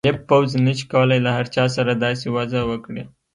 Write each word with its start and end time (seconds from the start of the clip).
غالب 0.05 0.19
پوځ 0.29 0.49
نه 0.65 0.73
شي 0.77 0.85
کولای 0.93 1.19
له 1.25 1.31
هر 1.37 1.45
چا 1.55 1.65
سره 1.75 1.91
داسې 2.05 2.25
وضعه 2.37 2.63
وکړي. 2.71 3.03